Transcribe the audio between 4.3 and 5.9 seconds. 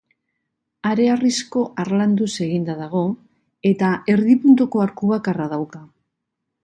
puntuko arku bakarra dauka.